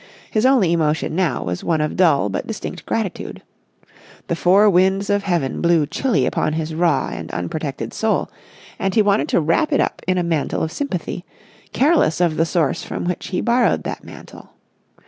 [0.31, 3.43] His only emotion now, was one of dull but distinct gratitude.
[4.29, 8.31] The four winds of Heaven blew chilly upon his raw and unprotected soul,
[8.79, 11.23] and he wanted to wrap it up in a mantle of sympathy,
[11.71, 14.53] careless of the source from which he borrowed that mantle.